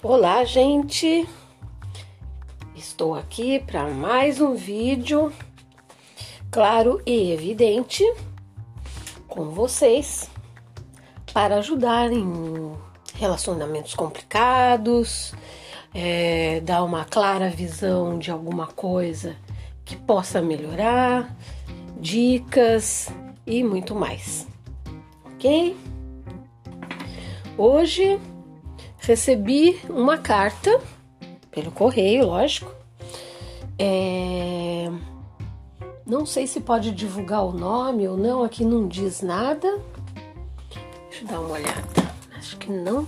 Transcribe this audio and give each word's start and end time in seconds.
Olá, 0.00 0.44
gente! 0.44 1.28
Estou 2.76 3.16
aqui 3.16 3.58
para 3.58 3.88
mais 3.88 4.40
um 4.40 4.54
vídeo, 4.54 5.32
claro 6.52 7.02
e 7.04 7.32
evidente, 7.32 8.04
com 9.26 9.50
vocês, 9.50 10.30
para 11.34 11.56
ajudar 11.56 12.12
em 12.12 12.72
relacionamentos 13.16 13.92
complicados, 13.96 15.34
é, 15.92 16.60
dar 16.60 16.84
uma 16.84 17.04
clara 17.04 17.50
visão 17.50 18.20
de 18.20 18.30
alguma 18.30 18.68
coisa 18.68 19.34
que 19.84 19.96
possa 19.96 20.40
melhorar, 20.40 21.36
dicas 21.96 23.08
e 23.44 23.64
muito 23.64 23.96
mais, 23.96 24.46
ok? 25.24 25.76
Hoje 27.56 28.20
recebi 29.08 29.80
uma 29.88 30.18
carta 30.18 30.78
pelo 31.50 31.72
correio, 31.72 32.26
lógico. 32.26 32.70
É... 33.78 34.90
Não 36.04 36.26
sei 36.26 36.46
se 36.46 36.60
pode 36.60 36.90
divulgar 36.90 37.42
o 37.42 37.52
nome 37.52 38.06
ou 38.06 38.18
não, 38.18 38.44
aqui 38.44 38.64
não 38.66 38.86
diz 38.86 39.22
nada. 39.22 39.80
Deixa 41.08 41.24
eu 41.24 41.28
dar 41.28 41.40
uma 41.40 41.54
olhada. 41.54 41.88
Acho 42.36 42.58
que 42.58 42.70
não. 42.70 43.06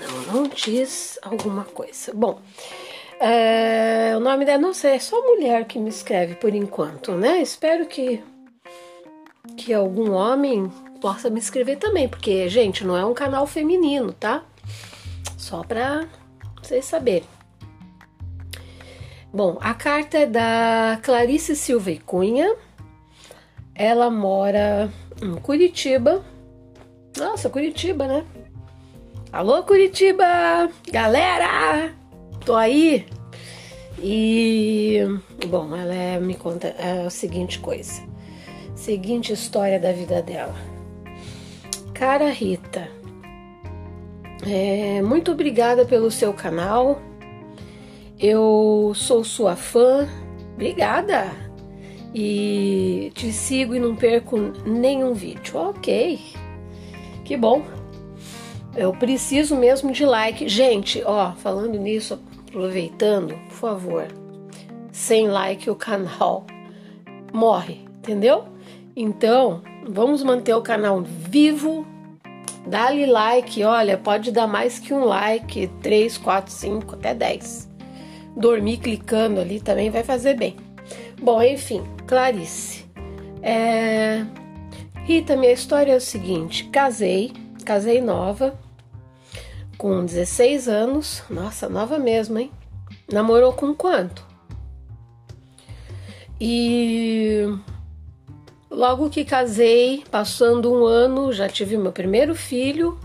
Não, 0.00 0.32
não 0.32 0.48
diz 0.48 1.18
alguma 1.20 1.64
coisa. 1.64 2.14
Bom, 2.14 2.40
é... 3.20 4.14
o 4.16 4.20
nome 4.20 4.46
dela, 4.46 4.58
não 4.58 4.72
sei, 4.72 4.92
é 4.92 4.98
só 4.98 5.20
mulher 5.20 5.66
que 5.66 5.78
me 5.78 5.90
escreve 5.90 6.34
por 6.34 6.54
enquanto, 6.54 7.12
né? 7.12 7.42
Espero 7.42 7.84
que, 7.84 8.22
que 9.54 9.74
algum 9.74 10.12
homem 10.12 10.72
possa 11.00 11.30
me 11.30 11.38
escrever 11.38 11.76
também, 11.76 12.08
porque, 12.08 12.48
gente, 12.48 12.84
não 12.84 12.96
é 12.96 13.04
um 13.04 13.14
canal 13.14 13.46
feminino, 13.46 14.12
tá? 14.12 14.44
Só 15.36 15.62
pra 15.62 16.06
vocês 16.62 16.84
saberem. 16.84 17.28
Bom, 19.32 19.58
a 19.60 19.74
carta 19.74 20.18
é 20.18 20.26
da 20.26 20.98
Clarice 21.02 21.54
Silva 21.54 21.90
e 21.90 21.98
Cunha. 21.98 22.54
Ela 23.74 24.10
mora 24.10 24.90
em 25.22 25.34
Curitiba. 25.36 26.24
Nossa, 27.16 27.48
Curitiba, 27.50 28.06
né? 28.06 28.24
Alô, 29.30 29.62
Curitiba! 29.62 30.70
Galera! 30.90 31.92
Tô 32.44 32.56
aí! 32.56 33.06
E, 34.00 35.00
bom, 35.48 35.76
ela 35.76 35.94
é, 35.94 36.18
me 36.18 36.34
conta 36.34 36.68
é 36.68 37.06
a 37.06 37.10
seguinte 37.10 37.58
coisa. 37.58 38.00
Seguinte 38.74 39.32
história 39.32 39.78
da 39.78 39.92
vida 39.92 40.22
dela. 40.22 40.54
Cara 41.98 42.30
Rita, 42.30 42.88
é, 44.46 45.02
muito 45.02 45.32
obrigada 45.32 45.84
pelo 45.84 46.12
seu 46.12 46.32
canal. 46.32 47.02
Eu 48.20 48.92
sou 48.94 49.24
sua 49.24 49.56
fã. 49.56 50.06
Obrigada! 50.54 51.32
E 52.14 53.10
te 53.16 53.32
sigo 53.32 53.74
e 53.74 53.80
não 53.80 53.96
perco 53.96 54.38
nenhum 54.64 55.12
vídeo. 55.12 55.58
Ok, 55.58 56.20
que 57.24 57.36
bom. 57.36 57.64
Eu 58.76 58.92
preciso 58.92 59.56
mesmo 59.56 59.90
de 59.90 60.06
like. 60.06 60.48
Gente, 60.48 61.02
ó, 61.04 61.32
falando 61.32 61.76
nisso, 61.80 62.16
aproveitando, 62.46 63.34
por 63.48 63.56
favor, 63.56 64.06
sem 64.92 65.26
like 65.26 65.68
o 65.68 65.74
canal 65.74 66.46
morre, 67.32 67.80
entendeu? 67.98 68.44
Então, 68.94 69.62
vamos 69.84 70.22
manter 70.22 70.54
o 70.54 70.62
canal 70.62 71.02
vivo. 71.02 71.87
Dá-lhe 72.68 73.06
like, 73.06 73.64
olha, 73.64 73.96
pode 73.96 74.30
dar 74.30 74.46
mais 74.46 74.78
que 74.78 74.92
um 74.92 75.04
like, 75.04 75.68
3, 75.82 76.18
4, 76.18 76.52
5, 76.52 76.94
até 76.96 77.14
10. 77.14 77.66
Dormir 78.36 78.76
clicando 78.76 79.40
ali 79.40 79.58
também 79.58 79.90
vai 79.90 80.04
fazer 80.04 80.34
bem. 80.34 80.54
Bom, 81.20 81.42
enfim, 81.42 81.82
Clarice. 82.06 82.84
É... 83.42 84.22
Rita, 85.04 85.34
minha 85.34 85.52
história 85.52 85.92
é 85.92 85.96
o 85.96 86.00
seguinte: 86.00 86.64
casei, 86.64 87.32
casei 87.64 88.02
nova, 88.02 88.58
com 89.78 90.04
16 90.04 90.68
anos. 90.68 91.22
Nossa, 91.30 91.70
nova 91.70 91.98
mesmo, 91.98 92.38
hein? 92.38 92.50
Namorou 93.10 93.54
com 93.54 93.74
quanto? 93.74 94.26
E 96.38 97.46
Logo 98.78 99.10
que 99.10 99.24
casei, 99.24 100.04
passando 100.08 100.72
um 100.72 100.86
ano, 100.86 101.32
já 101.32 101.48
tive 101.48 101.76
meu 101.76 101.90
primeiro 101.90 102.32
filho 102.36 102.96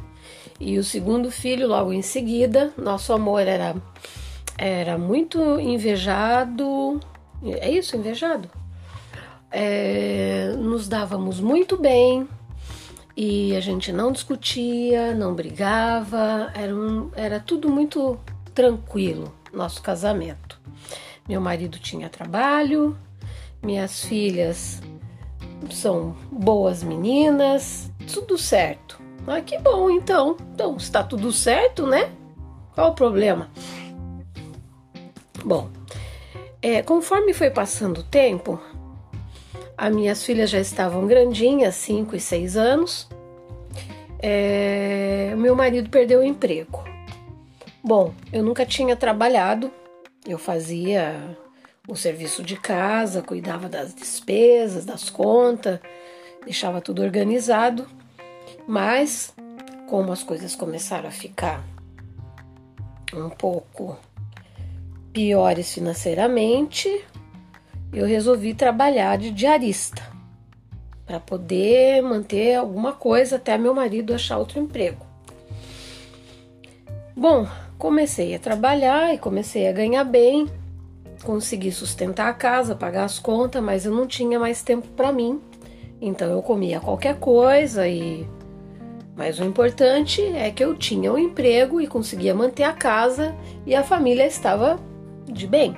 e 0.59 0.77
o 0.77 0.83
segundo 0.83 1.31
filho 1.31 1.67
logo 1.67 1.91
em 1.91 2.03
seguida. 2.03 2.71
Nosso 2.77 3.11
amor 3.11 3.47
era 3.47 3.75
era 4.55 4.99
muito 4.99 5.59
invejado. 5.59 6.99
É 7.43 7.71
isso, 7.71 7.97
invejado? 7.97 8.51
É, 9.49 10.53
nos 10.59 10.87
dávamos 10.87 11.39
muito 11.39 11.75
bem 11.75 12.29
e 13.17 13.55
a 13.55 13.59
gente 13.59 13.91
não 13.91 14.11
discutia, 14.11 15.15
não 15.15 15.33
brigava, 15.33 16.51
era, 16.53 16.75
um, 16.75 17.09
era 17.15 17.39
tudo 17.39 17.67
muito 17.67 18.19
tranquilo, 18.53 19.33
nosso 19.51 19.81
casamento. 19.81 20.61
Meu 21.27 21.41
marido 21.41 21.79
tinha 21.79 22.09
trabalho, 22.09 22.95
minhas 23.63 24.05
filhas 24.05 24.79
são 25.71 26.15
boas 26.31 26.83
meninas, 26.83 27.91
tudo 28.11 28.37
certo. 28.37 29.01
Ah, 29.27 29.41
que 29.41 29.57
bom 29.57 29.89
então. 29.89 30.35
Então, 30.53 30.75
está 30.77 31.03
tudo 31.03 31.31
certo, 31.31 31.87
né? 31.87 32.11
Qual 32.73 32.91
o 32.91 32.95
problema? 32.95 33.49
Bom, 35.43 35.69
é, 36.61 36.81
conforme 36.81 37.33
foi 37.33 37.49
passando 37.49 37.99
o 37.99 38.03
tempo, 38.03 38.59
as 39.77 39.93
minhas 39.93 40.23
filhas 40.23 40.49
já 40.49 40.59
estavam 40.59 41.05
grandinhas, 41.07 41.75
5 41.75 42.15
e 42.15 42.19
6 42.19 42.57
anos. 42.57 43.09
É, 44.19 45.33
meu 45.37 45.55
marido 45.55 45.89
perdeu 45.89 46.21
o 46.21 46.23
emprego. 46.23 46.83
Bom, 47.83 48.13
eu 48.31 48.41
nunca 48.41 48.65
tinha 48.65 48.95
trabalhado, 48.95 49.69
eu 50.25 50.37
fazia 50.37 51.37
o 51.87 51.95
serviço 51.97 52.43
de 52.43 52.55
casa, 52.55 53.21
cuidava 53.21 53.67
das 53.67 53.93
despesas, 53.93 54.85
das 54.85 55.09
contas, 55.09 55.79
deixava 56.45 56.79
tudo 56.79 57.01
organizado. 57.01 57.85
Mas, 58.65 59.33
como 59.89 60.11
as 60.11 60.23
coisas 60.23 60.55
começaram 60.55 61.09
a 61.09 61.11
ficar 61.11 61.61
um 63.13 63.29
pouco 63.29 63.97
piores 65.11 65.73
financeiramente, 65.73 67.05
eu 67.91 68.05
resolvi 68.05 68.53
trabalhar 68.53 69.17
de 69.17 69.29
diarista 69.29 70.01
para 71.05 71.19
poder 71.19 72.01
manter 72.01 72.55
alguma 72.55 72.93
coisa 72.93 73.35
até 73.35 73.57
meu 73.57 73.75
marido 73.75 74.13
achar 74.13 74.37
outro 74.37 74.57
emprego. 74.57 75.05
Bom, 77.13 77.45
comecei 77.77 78.33
a 78.33 78.39
trabalhar 78.39 79.13
e 79.13 79.17
comecei 79.17 79.67
a 79.67 79.73
ganhar 79.73 80.05
bem 80.05 80.47
consegui 81.23 81.71
sustentar 81.71 82.29
a 82.29 82.33
casa, 82.33 82.75
pagar 82.75 83.05
as 83.05 83.19
contas, 83.19 83.63
mas 83.63 83.85
eu 83.85 83.93
não 83.93 84.05
tinha 84.05 84.39
mais 84.39 84.61
tempo 84.61 84.87
para 84.89 85.11
mim. 85.11 85.41
Então 86.01 86.29
eu 86.29 86.41
comia 86.41 86.79
qualquer 86.79 87.19
coisa 87.19 87.87
e 87.87 88.27
mas 89.15 89.39
o 89.39 89.43
importante 89.43 90.21
é 90.21 90.49
que 90.49 90.63
eu 90.63 90.75
tinha 90.75 91.13
um 91.13 91.17
emprego 91.17 91.79
e 91.79 91.85
conseguia 91.85 92.33
manter 92.33 92.63
a 92.63 92.73
casa 92.73 93.35
e 93.65 93.75
a 93.75 93.83
família 93.83 94.25
estava 94.25 94.79
de 95.31 95.45
bem. 95.45 95.75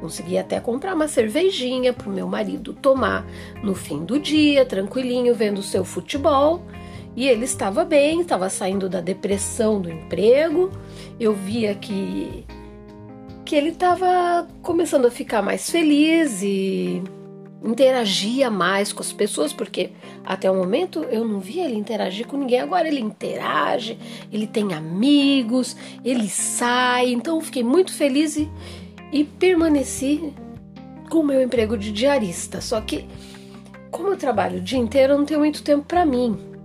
Consegui 0.00 0.38
até 0.38 0.58
comprar 0.58 0.94
uma 0.94 1.06
cervejinha 1.06 1.92
para 1.92 2.08
o 2.08 2.12
meu 2.12 2.26
marido 2.26 2.72
tomar 2.72 3.26
no 3.62 3.74
fim 3.74 4.04
do 4.04 4.18
dia, 4.18 4.64
tranquilinho, 4.64 5.34
vendo 5.34 5.62
seu 5.62 5.84
futebol. 5.84 6.62
E 7.14 7.28
ele 7.28 7.44
estava 7.44 7.84
bem, 7.84 8.20
estava 8.20 8.48
saindo 8.48 8.88
da 8.88 9.00
depressão 9.00 9.80
do 9.80 9.90
emprego. 9.90 10.70
Eu 11.20 11.34
via 11.34 11.74
que 11.74 12.45
que 13.46 13.54
ele 13.54 13.68
estava 13.68 14.46
começando 14.60 15.06
a 15.06 15.10
ficar 15.10 15.40
mais 15.40 15.70
feliz 15.70 16.42
e 16.42 17.00
interagia 17.62 18.50
mais 18.50 18.92
com 18.92 19.00
as 19.00 19.12
pessoas, 19.12 19.52
porque 19.52 19.92
até 20.24 20.50
o 20.50 20.54
momento 20.56 21.04
eu 21.04 21.24
não 21.24 21.38
via 21.38 21.64
ele 21.64 21.76
interagir 21.76 22.26
com 22.26 22.36
ninguém. 22.36 22.58
Agora 22.58 22.88
ele 22.88 23.00
interage, 23.00 23.98
ele 24.32 24.48
tem 24.48 24.74
amigos, 24.74 25.76
ele 26.04 26.28
sai. 26.28 27.12
Então 27.12 27.36
eu 27.36 27.40
fiquei 27.40 27.62
muito 27.62 27.94
feliz 27.94 28.36
e, 28.36 28.50
e 29.12 29.22
permaneci 29.22 30.34
com 31.08 31.18
o 31.18 31.24
meu 31.24 31.40
emprego 31.40 31.78
de 31.78 31.92
diarista. 31.92 32.60
Só 32.60 32.80
que, 32.80 33.06
como 33.92 34.08
eu 34.08 34.16
trabalho 34.16 34.58
o 34.58 34.60
dia 34.60 34.78
inteiro, 34.78 35.12
eu 35.12 35.18
não 35.18 35.24
tenho 35.24 35.38
muito 35.38 35.62
tempo 35.62 35.84
para 35.84 36.04
mim. 36.04 36.55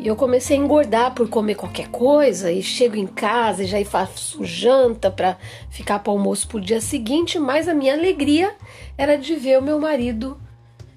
E 0.00 0.06
eu 0.06 0.16
comecei 0.16 0.56
a 0.56 0.60
engordar 0.60 1.14
por 1.14 1.28
comer 1.28 1.56
qualquer 1.56 1.88
coisa 1.88 2.50
e 2.50 2.62
chego 2.62 2.96
em 2.96 3.06
casa 3.06 3.62
e 3.62 3.66
já 3.66 3.84
faço 3.84 4.42
janta 4.46 5.10
para 5.10 5.36
ficar 5.68 5.98
para 5.98 6.10
almoço 6.10 6.48
pro 6.48 6.58
dia 6.58 6.80
seguinte, 6.80 7.38
mas 7.38 7.68
a 7.68 7.74
minha 7.74 7.92
alegria 7.92 8.56
era 8.96 9.18
de 9.18 9.36
ver 9.36 9.58
o 9.58 9.62
meu 9.62 9.78
marido 9.78 10.40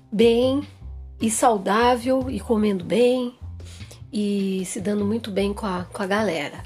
bem 0.09 0.65
e 1.21 1.29
saudável 1.29 2.29
e 2.29 2.39
comendo 2.39 2.85
bem 2.85 3.35
e 4.11 4.63
se 4.65 4.79
dando 4.79 5.03
muito 5.03 5.29
bem 5.29 5.53
com 5.53 5.65
a, 5.65 5.85
com 5.91 6.01
a 6.01 6.07
galera. 6.07 6.63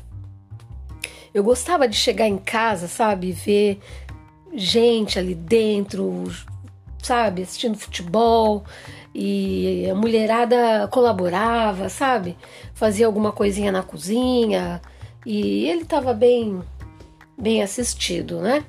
Eu 1.34 1.44
gostava 1.44 1.88
de 1.88 1.96
chegar 1.96 2.28
em 2.28 2.38
casa, 2.38 2.88
sabe, 2.88 3.32
ver 3.32 3.80
gente 4.54 5.18
ali 5.18 5.34
dentro, 5.34 6.26
sabe, 7.02 7.42
assistindo 7.42 7.80
futebol 7.80 8.64
e 9.20 9.90
a 9.90 9.96
mulherada 9.96 10.88
colaborava, 10.92 11.90
sabe, 11.90 12.38
fazia 12.76 13.08
alguma 13.08 13.32
coisinha 13.32 13.72
na 13.72 13.82
cozinha 13.82 14.80
e 15.26 15.66
ele 15.66 15.82
estava 15.82 16.14
bem, 16.14 16.62
bem 17.36 17.64
assistido, 17.64 18.40
né? 18.40 18.64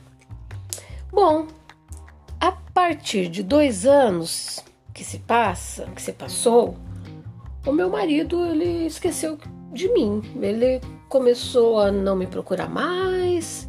Bom, 1.12 1.48
a 2.40 2.50
partir 2.50 3.28
de 3.28 3.42
dois 3.42 3.84
anos 3.84 4.64
que 4.94 5.04
se 5.04 5.18
passa, 5.18 5.84
que 5.94 6.00
se 6.00 6.14
passou, 6.14 6.78
o 7.66 7.70
meu 7.70 7.90
marido 7.90 8.46
ele 8.46 8.86
esqueceu 8.86 9.38
de 9.70 9.92
mim. 9.92 10.22
Ele 10.40 10.80
começou 11.10 11.78
a 11.78 11.92
não 11.92 12.16
me 12.16 12.26
procurar 12.26 12.70
mais 12.70 13.68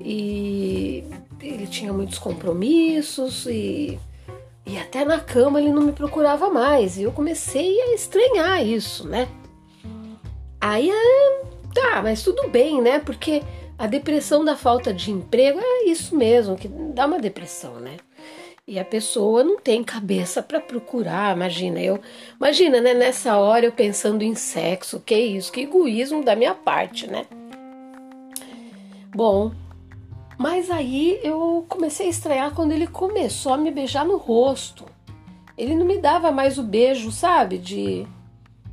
e 0.00 1.04
ele 1.40 1.68
tinha 1.68 1.92
muitos 1.92 2.18
compromissos 2.18 3.46
e, 3.46 4.00
e 4.68 4.78
até 4.78 5.02
na 5.02 5.18
cama 5.18 5.60
ele 5.60 5.72
não 5.72 5.82
me 5.82 5.92
procurava 5.92 6.50
mais. 6.50 6.98
E 6.98 7.02
eu 7.04 7.10
comecei 7.10 7.80
a 7.80 7.94
estranhar 7.94 8.64
isso, 8.64 9.08
né? 9.08 9.26
Aí, 10.60 10.90
é, 10.90 11.42
tá, 11.74 12.02
mas 12.02 12.22
tudo 12.22 12.48
bem, 12.48 12.82
né? 12.82 12.98
Porque 12.98 13.42
a 13.78 13.86
depressão 13.86 14.44
da 14.44 14.54
falta 14.54 14.92
de 14.92 15.10
emprego 15.10 15.58
é 15.58 15.84
isso 15.84 16.14
mesmo, 16.14 16.54
que 16.54 16.68
dá 16.68 17.06
uma 17.06 17.18
depressão, 17.18 17.76
né? 17.76 17.96
E 18.66 18.78
a 18.78 18.84
pessoa 18.84 19.42
não 19.42 19.58
tem 19.58 19.82
cabeça 19.82 20.42
para 20.42 20.60
procurar, 20.60 21.34
imagina, 21.34 21.80
eu, 21.80 21.98
imagina, 22.36 22.82
né, 22.82 22.92
nessa 22.92 23.38
hora 23.38 23.64
eu 23.64 23.72
pensando 23.72 24.22
em 24.22 24.34
sexo, 24.34 25.00
que 25.00 25.16
isso, 25.16 25.50
que 25.50 25.62
egoísmo 25.62 26.22
da 26.22 26.36
minha 26.36 26.54
parte, 26.54 27.06
né? 27.06 27.24
Bom, 29.14 29.52
mas 30.38 30.70
aí 30.70 31.18
eu 31.24 31.66
comecei 31.68 32.06
a 32.06 32.10
estranhar 32.10 32.54
quando 32.54 32.70
ele 32.70 32.86
começou 32.86 33.52
a 33.52 33.58
me 33.58 33.72
beijar 33.72 34.04
no 34.04 34.16
rosto. 34.16 34.84
Ele 35.56 35.74
não 35.74 35.84
me 35.84 35.98
dava 35.98 36.30
mais 36.30 36.56
o 36.56 36.62
beijo, 36.62 37.10
sabe, 37.10 37.58
de 37.58 38.06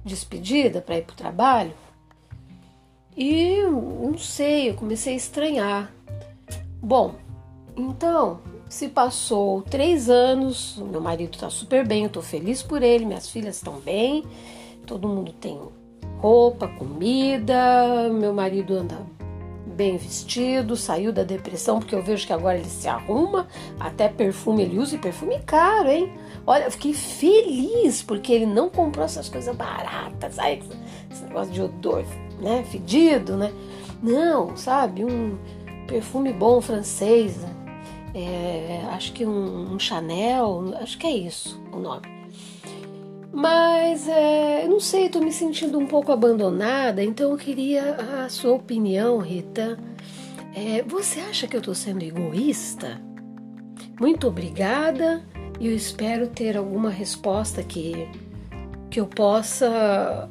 despedida 0.04 0.80
para 0.80 1.00
ir 1.00 1.02
pro 1.02 1.16
trabalho. 1.16 1.74
E 3.18 3.62
não 3.64 4.16
sei, 4.16 4.70
eu 4.70 4.76
comecei 4.76 5.14
a 5.14 5.18
estranhar. 5.18 5.92
Bom, 6.80 7.16
então 7.76 8.42
se 8.70 8.88
passou 8.88 9.64
três 9.64 10.08
anos, 10.08 10.78
meu 10.78 11.02
marido 11.02 11.36
tá 11.36 11.50
super 11.50 11.88
bem, 11.88 12.04
eu 12.04 12.10
tô 12.12 12.22
feliz 12.22 12.62
por 12.62 12.84
ele, 12.84 13.06
minhas 13.06 13.28
filhas 13.28 13.56
estão 13.56 13.80
bem, 13.80 14.24
todo 14.86 15.08
mundo 15.08 15.34
tem 15.34 15.60
roupa, 16.20 16.68
comida, 16.68 18.08
meu 18.12 18.34
marido 18.34 18.76
anda 18.76 19.15
bem 19.76 19.98
vestido, 19.98 20.76
saiu 20.76 21.12
da 21.12 21.24
depressão, 21.24 21.80
porque 21.80 21.94
eu 21.94 22.02
vejo 22.02 22.26
que 22.26 22.34
agora 22.34 22.58
ele 22.58 22.70
se 22.70 22.88
arruma, 22.88 23.48
até 23.80 24.08
perfume 24.08 24.64
ele 24.64 24.80
usa 24.80 24.96
e 24.96 25.00
perfume 25.00 25.40
caro, 25.46 25.90
hein? 25.90 26.12
Olha, 26.48 26.64
eu 26.64 26.72
fiquei 26.72 26.94
feliz 26.94 28.02
porque 28.02 28.32
ele 28.32 28.46
não 28.46 28.70
comprou 28.70 29.06
essas 29.06 29.30
coisas 29.30 29.56
baratas, 29.56 30.36
sabe? 30.36 30.64
Esse 31.12 31.24
negócio 31.24 31.52
de 31.52 31.62
odor, 31.62 32.06
né? 32.40 32.64
Fedido, 32.72 33.36
né? 33.36 33.52
Não, 34.02 34.56
sabe? 34.56 35.04
Um 35.04 35.38
perfume 35.88 36.32
bom 36.32 36.62
francês, 36.62 37.38
é, 38.14 38.82
acho 38.92 39.12
que 39.12 39.26
um, 39.26 39.74
um, 39.74 39.80
Chanel, 39.80 40.74
acho 40.80 40.98
que 40.98 41.06
é 41.06 41.12
isso 41.12 41.62
o 41.74 41.80
nome. 41.80 42.04
Mas 43.36 44.08
é, 44.08 44.66
não 44.66 44.80
sei, 44.80 45.08
estou 45.08 45.22
me 45.22 45.30
sentindo 45.30 45.78
um 45.78 45.86
pouco 45.86 46.10
abandonada, 46.10 47.04
então 47.04 47.32
eu 47.32 47.38
queria 47.38 47.96
a 48.24 48.30
sua 48.30 48.54
opinião, 48.54 49.18
Rita. 49.20 49.78
É, 50.56 50.82
você 50.84 51.20
acha 51.20 51.46
que 51.46 51.54
eu 51.54 51.60
estou 51.60 51.76
sendo 51.76 52.02
egoísta? 52.02 53.02
Muito 54.00 54.26
obrigada 54.26 55.22
e 55.60 55.68
eu 55.68 55.76
espero 55.76 56.28
ter 56.28 56.56
alguma 56.56 56.90
resposta 56.90 57.62
que, 57.62 58.08
que 58.90 59.02
eu 59.02 59.06
possa 59.06 60.30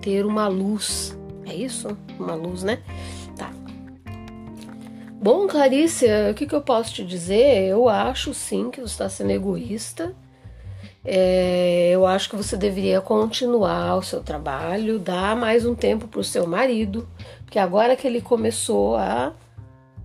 ter 0.00 0.24
uma 0.24 0.46
luz. 0.46 1.18
É 1.44 1.54
isso? 1.56 1.98
Uma 2.20 2.36
luz, 2.36 2.62
né? 2.62 2.78
Bom, 5.20 5.48
Clarice, 5.48 6.06
o 6.30 6.34
que, 6.34 6.46
que 6.46 6.54
eu 6.54 6.60
posso 6.60 6.92
te 6.92 7.04
dizer? 7.04 7.64
Eu 7.64 7.88
acho 7.88 8.32
sim 8.32 8.70
que 8.70 8.80
você 8.80 8.92
está 8.92 9.08
sendo 9.08 9.30
egoísta. 9.30 10.14
É, 11.04 11.90
eu 11.90 12.06
acho 12.06 12.30
que 12.30 12.36
você 12.36 12.56
deveria 12.56 13.00
continuar 13.00 13.96
o 13.96 14.02
seu 14.02 14.22
trabalho, 14.22 14.98
dar 14.98 15.36
mais 15.36 15.66
um 15.66 15.74
tempo 15.74 16.08
para 16.08 16.20
o 16.20 16.24
seu 16.24 16.46
marido, 16.46 17.06
porque 17.44 17.58
agora 17.58 17.94
que 17.94 18.06
ele 18.06 18.22
começou 18.22 18.96
a, 18.96 19.32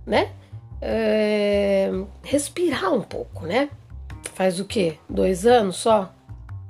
né, 0.04 0.32
é, 0.80 1.90
respirar 2.22 2.92
um 2.92 3.00
pouco, 3.00 3.46
né? 3.46 3.70
Faz 4.34 4.60
o 4.60 4.64
quê? 4.64 4.98
Dois 5.08 5.46
anos 5.46 5.76
só 5.76 6.12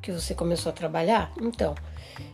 que 0.00 0.12
você 0.12 0.35
começou 0.35 0.71
a 0.71 0.73
trabalhar? 0.73 1.32
Então, 1.41 1.75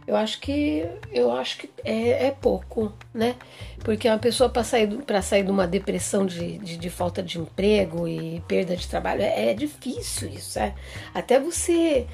eu 0.06 0.14
acho 0.14 0.40
que 0.40 0.86
eu 1.12 1.32
acho 1.32 1.58
que 1.58 1.70
é, 1.84 2.26
é 2.26 2.30
pouco, 2.30 2.92
né? 3.12 3.34
Porque 3.80 4.08
uma 4.08 4.18
pessoa 4.18 4.48
para 4.48 4.62
sair 4.62 4.88
para 5.02 5.20
sair 5.20 5.42
de 5.42 5.50
uma 5.50 5.66
depressão 5.66 6.24
de, 6.24 6.58
de, 6.58 6.76
de, 6.76 6.90
falta 6.90 7.22
de 7.22 7.38
emprego 7.38 8.06
e 8.06 8.40
perda 8.46 8.76
de 8.76 8.86
trabalho 8.86 9.22
é, 9.22 9.50
é 9.50 9.54
difícil 9.54 10.28
isso, 10.28 10.58
é. 10.58 10.74
Até 11.12 11.40
você 11.40 12.06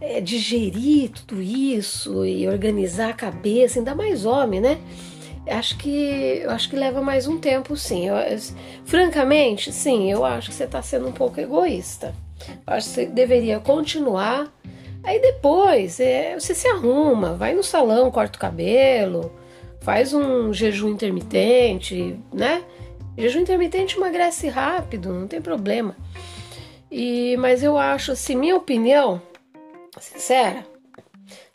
é, 0.00 0.20
digerir 0.20 1.10
tudo 1.10 1.40
isso 1.40 2.24
e 2.24 2.48
organizar 2.48 3.10
a 3.10 3.14
cabeça, 3.14 3.78
ainda 3.78 3.94
mais 3.94 4.24
homem, 4.24 4.60
né? 4.60 4.78
Acho 5.48 5.78
que 5.78 6.40
eu 6.42 6.50
acho 6.50 6.68
que 6.68 6.74
leva 6.74 7.00
mais 7.00 7.28
um 7.28 7.38
tempo, 7.38 7.76
sim. 7.76 8.08
Eu, 8.08 8.16
francamente, 8.84 9.72
sim, 9.72 10.10
eu 10.10 10.24
acho 10.24 10.50
que 10.50 10.54
você 10.56 10.64
está 10.64 10.82
sendo 10.82 11.06
um 11.06 11.12
pouco 11.12 11.40
egoísta. 11.40 12.12
Eu 12.66 12.74
acho 12.74 12.88
que 12.88 12.94
você 12.94 13.06
deveria 13.06 13.60
continuar 13.60 14.52
Aí 15.06 15.20
depois 15.20 16.00
é, 16.00 16.34
você 16.34 16.52
se 16.52 16.66
arruma, 16.66 17.34
vai 17.34 17.54
no 17.54 17.62
salão, 17.62 18.10
corta 18.10 18.36
o 18.36 18.40
cabelo, 18.40 19.32
faz 19.80 20.12
um 20.12 20.52
jejum 20.52 20.88
intermitente, 20.88 22.18
né? 22.34 22.64
Jejum 23.16 23.38
intermitente 23.38 23.96
emagrece 23.96 24.48
rápido, 24.48 25.12
não 25.12 25.28
tem 25.28 25.40
problema. 25.40 25.96
E, 26.90 27.36
mas 27.36 27.62
eu 27.62 27.78
acho 27.78 28.10
assim, 28.10 28.34
minha 28.34 28.56
opinião, 28.56 29.22
sincera, 30.00 30.66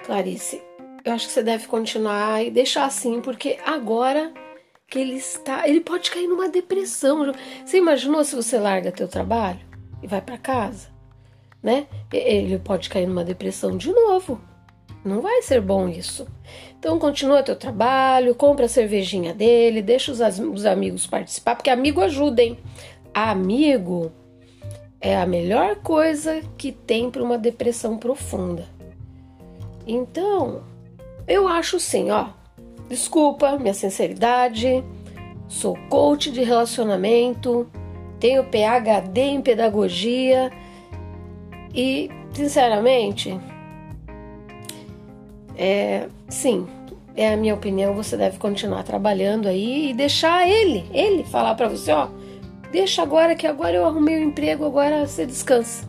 Clarice, 0.05 0.63
eu 1.03 1.11
acho 1.11 1.27
que 1.27 1.33
você 1.33 1.43
deve 1.43 1.67
continuar 1.67 2.41
e 2.45 2.49
deixar 2.49 2.85
assim, 2.85 3.19
porque 3.19 3.59
agora 3.65 4.31
que 4.87 4.97
ele 4.97 5.15
está, 5.15 5.67
ele 5.67 5.81
pode 5.81 6.09
cair 6.09 6.27
numa 6.27 6.47
depressão. 6.47 7.33
Você 7.65 7.79
imaginou 7.79 8.23
se 8.23 8.33
você 8.33 8.57
larga 8.57 8.93
teu 8.93 9.09
trabalho 9.09 9.59
e 10.01 10.07
vai 10.07 10.21
para 10.21 10.37
casa? 10.37 11.00
Né? 11.61 11.87
Ele 12.11 12.57
pode 12.59 12.89
cair 12.89 13.07
numa 13.07 13.23
depressão 13.23 13.77
de 13.77 13.91
novo. 13.91 14.39
Não 15.03 15.21
vai 15.21 15.41
ser 15.41 15.61
bom 15.61 15.87
isso. 15.87 16.27
Então 16.77 16.99
continua 16.99 17.43
teu 17.43 17.55
trabalho, 17.55 18.35
compra 18.35 18.65
a 18.65 18.69
cervejinha 18.69 19.33
dele, 19.33 19.81
deixa 19.81 20.11
os, 20.11 20.19
os 20.39 20.65
amigos 20.65 21.07
participar, 21.07 21.55
porque 21.55 21.69
amigo 21.69 22.01
ajuda, 22.01 22.41
hein? 22.41 22.57
Amigo 23.13 24.11
é 24.99 25.17
a 25.17 25.25
melhor 25.25 25.77
coisa 25.77 26.41
que 26.57 26.71
tem 26.71 27.09
para 27.09 27.23
uma 27.23 27.37
depressão 27.37 27.97
profunda. 27.97 28.65
Então, 29.87 30.63
eu 31.27 31.47
acho 31.47 31.79
sim, 31.79 32.11
ó. 32.11 32.27
Desculpa 32.87 33.57
minha 33.57 33.73
sinceridade. 33.73 34.83
Sou 35.47 35.75
coach 35.89 36.31
de 36.31 36.43
relacionamento, 36.43 37.69
tenho 38.19 38.43
PhD 38.45 39.21
em 39.21 39.41
pedagogia 39.41 40.51
e, 41.73 42.09
sinceramente, 42.33 43.39
é, 45.57 46.07
sim, 46.29 46.67
é 47.15 47.33
a 47.33 47.37
minha 47.37 47.53
opinião. 47.53 47.93
Você 47.95 48.17
deve 48.17 48.37
continuar 48.37 48.83
trabalhando 48.83 49.47
aí 49.47 49.89
e 49.89 49.93
deixar 49.93 50.47
ele, 50.47 50.85
ele 50.93 51.23
falar 51.23 51.55
para 51.55 51.67
você, 51.67 51.91
ó, 51.91 52.07
deixa 52.71 53.01
agora 53.01 53.35
que 53.35 53.45
agora 53.45 53.75
eu 53.75 53.85
arrumei 53.85 54.17
o 54.17 54.21
um 54.21 54.29
emprego, 54.29 54.65
agora 54.65 55.05
você 55.05 55.25
descansa, 55.25 55.87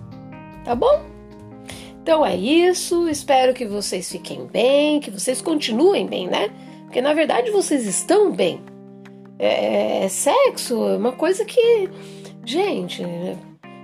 tá 0.65 0.75
bom? 0.75 1.03
Então 2.03 2.27
é 2.27 2.37
isso. 2.37 3.09
Espero 3.09 3.55
que 3.55 3.65
vocês 3.65 4.11
fiquem 4.11 4.47
bem, 4.47 5.01
que 5.01 5.11
vocês 5.11 5.41
continuem 5.41 6.07
bem, 6.07 6.27
né? 6.27 6.51
Porque 6.85 7.01
na 7.01 7.15
verdade 7.15 7.51
vocês 7.51 7.87
estão 7.87 8.33
bem. 8.33 8.61
É, 9.39 10.05
é 10.05 10.09
sexo 10.09 10.75
é 10.89 10.97
uma 10.97 11.13
coisa 11.13 11.45
que, 11.45 11.89
gente, 12.45 13.03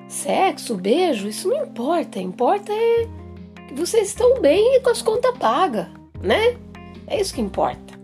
sexo, 0.09 0.75
beijo, 0.75 1.29
isso 1.29 1.49
não 1.49 1.65
importa. 1.65 2.19
Importa 2.19 2.73
é 2.73 3.07
que 3.69 3.75
vocês 3.75 4.09
estão 4.09 4.41
bem 4.41 4.77
e 4.77 4.81
com 4.81 4.91
as 4.91 5.03
contas 5.03 5.37
pagas, 5.39 5.87
né? 6.21 6.57
É 7.07 7.21
isso 7.21 7.35
que 7.35 7.41
importa. 7.41 7.99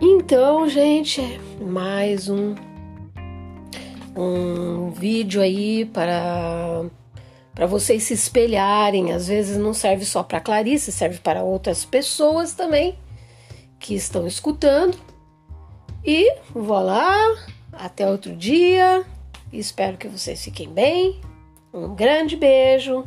Então, 0.00 0.68
gente, 0.68 1.22
mais 1.60 2.28
um 2.28 2.54
um 4.16 4.90
vídeo 4.90 5.42
aí 5.42 5.84
para 5.86 6.84
para 7.54 7.66
vocês 7.66 8.02
se 8.02 8.14
espelharem. 8.14 9.12
Às 9.12 9.28
vezes 9.28 9.56
não 9.56 9.72
serve 9.72 10.04
só 10.04 10.22
para 10.22 10.40
Clarice, 10.40 10.90
serve 10.90 11.18
para 11.18 11.42
outras 11.42 11.84
pessoas 11.84 12.52
também 12.52 12.98
que 13.78 13.94
estão 13.94 14.26
escutando. 14.26 14.98
E 16.04 16.36
vou 16.52 16.82
lá, 16.82 17.16
até 17.72 18.10
outro 18.10 18.34
dia. 18.34 19.04
Espero 19.58 19.96
que 19.96 20.08
vocês 20.08 20.42
fiquem 20.42 20.68
bem. 20.68 21.20
Um 21.72 21.94
grande 21.94 22.36
beijo. 22.36 23.04